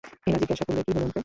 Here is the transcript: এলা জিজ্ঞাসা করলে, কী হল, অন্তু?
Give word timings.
এলা 0.27 0.37
জিজ্ঞাসা 0.41 0.63
করলে, 0.67 0.81
কী 0.85 0.91
হল, 0.95 0.99
অন্তু? 1.05 1.19